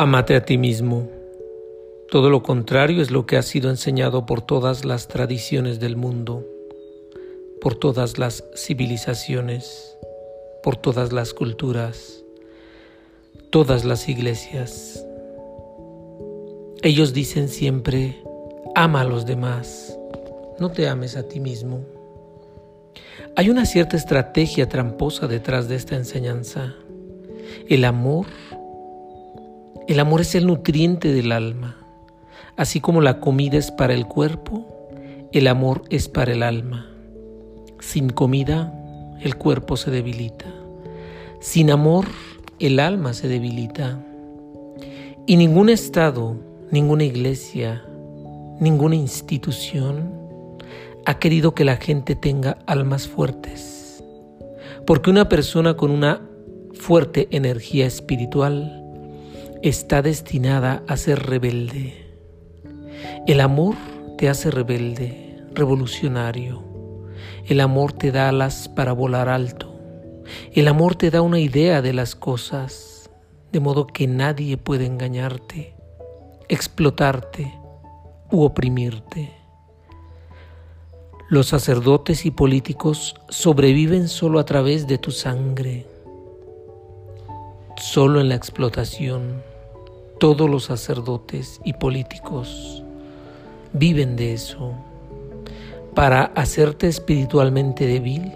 [0.00, 1.08] Amate a ti mismo.
[2.08, 6.46] Todo lo contrario es lo que ha sido enseñado por todas las tradiciones del mundo,
[7.60, 9.98] por todas las civilizaciones,
[10.62, 12.22] por todas las culturas,
[13.50, 15.04] todas las iglesias.
[16.82, 18.22] Ellos dicen siempre,
[18.76, 19.98] ama a los demás,
[20.60, 21.80] no te ames a ti mismo.
[23.34, 26.76] Hay una cierta estrategia tramposa detrás de esta enseñanza.
[27.68, 28.26] El amor
[29.86, 31.76] el amor es el nutriente del alma.
[32.56, 34.66] Así como la comida es para el cuerpo,
[35.32, 36.86] el amor es para el alma.
[37.80, 38.72] Sin comida,
[39.20, 40.46] el cuerpo se debilita.
[41.40, 42.06] Sin amor,
[42.58, 44.04] el alma se debilita.
[45.26, 46.36] Y ningún Estado,
[46.70, 47.84] ninguna iglesia,
[48.60, 50.12] ninguna institución
[51.04, 54.02] ha querido que la gente tenga almas fuertes.
[54.86, 56.22] Porque una persona con una
[56.74, 58.77] fuerte energía espiritual
[59.62, 62.06] está destinada a ser rebelde.
[63.26, 63.74] El amor
[64.16, 66.62] te hace rebelde, revolucionario.
[67.46, 69.74] El amor te da alas para volar alto.
[70.52, 73.10] El amor te da una idea de las cosas,
[73.50, 75.74] de modo que nadie puede engañarte,
[76.48, 77.52] explotarte
[78.30, 79.32] u oprimirte.
[81.30, 85.86] Los sacerdotes y políticos sobreviven solo a través de tu sangre,
[87.78, 89.42] solo en la explotación
[90.18, 92.82] todos los sacerdotes y políticos
[93.72, 94.72] viven de eso.
[95.94, 98.32] Para hacerte espiritualmente débil,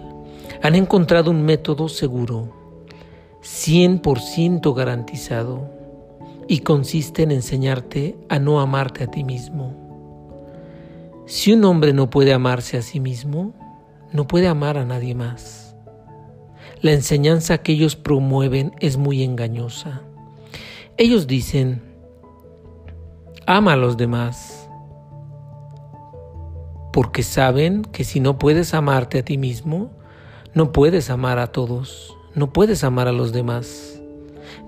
[0.61, 2.53] han encontrado un método seguro,
[3.41, 5.69] 100% garantizado,
[6.47, 9.73] y consiste en enseñarte a no amarte a ti mismo.
[11.25, 13.53] Si un hombre no puede amarse a sí mismo,
[14.11, 15.62] no puede amar a nadie más.
[16.83, 20.01] La enseñanza que ellos promueven es muy engañosa.
[20.97, 21.81] Ellos dicen,
[23.45, 24.69] ama a los demás,
[26.91, 29.91] porque saben que si no puedes amarte a ti mismo,
[30.53, 34.01] no puedes amar a todos, no puedes amar a los demás.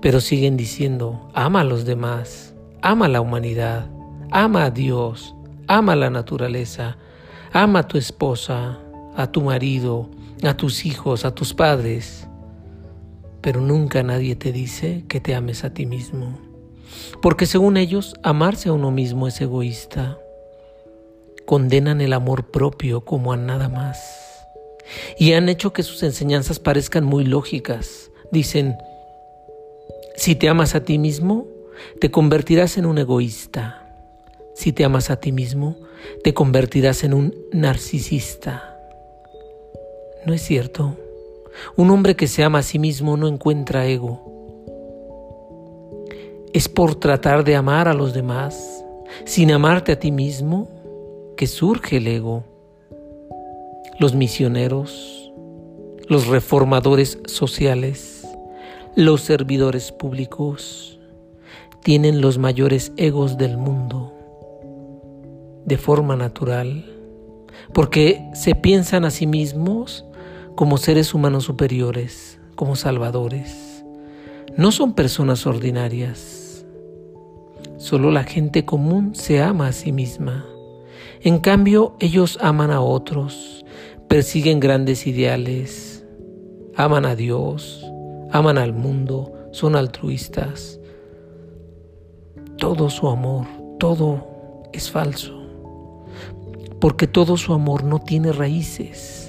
[0.00, 3.90] Pero siguen diciendo, ama a los demás, ama a la humanidad,
[4.30, 5.34] ama a Dios,
[5.66, 6.96] ama a la naturaleza,
[7.52, 8.78] ama a tu esposa,
[9.14, 10.08] a tu marido,
[10.42, 12.26] a tus hijos, a tus padres
[13.46, 16.36] pero nunca nadie te dice que te ames a ti mismo.
[17.22, 20.18] Porque según ellos, amarse a uno mismo es egoísta.
[21.44, 24.44] Condenan el amor propio como a nada más.
[25.16, 28.10] Y han hecho que sus enseñanzas parezcan muy lógicas.
[28.32, 28.78] Dicen,
[30.16, 31.46] si te amas a ti mismo,
[32.00, 33.94] te convertirás en un egoísta.
[34.56, 35.76] Si te amas a ti mismo,
[36.24, 38.75] te convertirás en un narcisista.
[40.26, 40.96] ¿No es cierto?
[41.76, 44.20] Un hombre que se ama a sí mismo no encuentra ego.
[46.52, 48.84] Es por tratar de amar a los demás,
[49.24, 50.68] sin amarte a ti mismo,
[51.36, 52.42] que surge el ego.
[54.00, 55.32] Los misioneros,
[56.08, 58.26] los reformadores sociales,
[58.96, 60.98] los servidores públicos,
[61.84, 64.12] tienen los mayores egos del mundo,
[65.64, 66.84] de forma natural,
[67.72, 70.04] porque se piensan a sí mismos
[70.56, 73.84] como seres humanos superiores, como salvadores.
[74.56, 76.64] No son personas ordinarias.
[77.76, 80.46] Solo la gente común se ama a sí misma.
[81.20, 83.66] En cambio, ellos aman a otros,
[84.08, 86.06] persiguen grandes ideales,
[86.74, 87.84] aman a Dios,
[88.32, 90.80] aman al mundo, son altruistas.
[92.56, 93.46] Todo su amor,
[93.78, 94.26] todo
[94.72, 95.38] es falso,
[96.80, 99.25] porque todo su amor no tiene raíces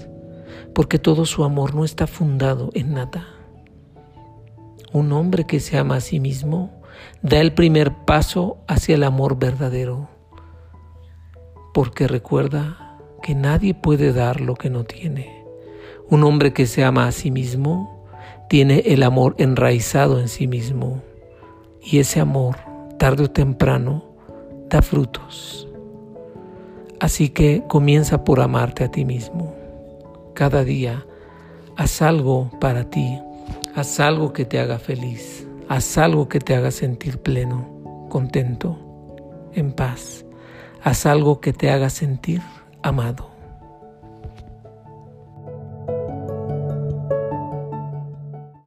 [0.78, 3.26] porque todo su amor no está fundado en nada.
[4.94, 6.84] Un hombre que se ama a sí mismo
[7.24, 10.08] da el primer paso hacia el amor verdadero,
[11.74, 15.44] porque recuerda que nadie puede dar lo que no tiene.
[16.12, 18.06] Un hombre que se ama a sí mismo
[18.48, 21.02] tiene el amor enraizado en sí mismo
[21.82, 22.56] y ese amor,
[23.00, 24.06] tarde o temprano,
[24.70, 25.68] da frutos.
[27.00, 29.57] Así que comienza por amarte a ti mismo
[30.38, 31.04] cada día,
[31.78, 33.20] haz algo para ti,
[33.74, 38.78] haz algo que te haga feliz, haz algo que te haga sentir pleno, contento,
[39.56, 40.28] en paz,
[40.84, 42.44] haz algo que te haga sentir
[42.84, 43.37] amado.